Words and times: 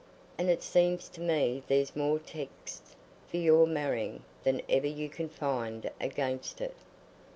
And 0.35 0.49
it 0.49 0.63
seems 0.63 1.07
to 1.09 1.21
me 1.21 1.61
there's 1.67 1.95
more 1.95 2.17
texts 2.17 2.95
for 3.29 3.37
your 3.37 3.67
marrying 3.67 4.23
than 4.43 4.63
ever 4.67 4.87
you 4.87 5.09
can 5.09 5.29
find 5.29 5.91
against 5.99 6.59
it. 6.59 6.73